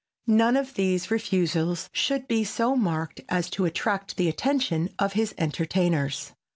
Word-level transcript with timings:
None 0.25 0.57
of 0.57 0.73
these 0.73 1.11
refusals 1.11 1.87
should 1.93 2.27
be 2.27 2.43
so 2.43 2.75
marked 2.75 3.21
as 3.29 3.51
to 3.51 3.65
attract 3.65 4.17
the 4.17 4.29
attention 4.29 4.89
of 4.97 5.13
his 5.13 5.35
entertainers. 5.37 6.33